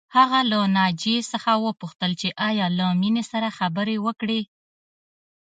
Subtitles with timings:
[0.15, 4.41] هغه له ناجیې څخه وپوښتل چې ایا له مينې سره خبرې وکړې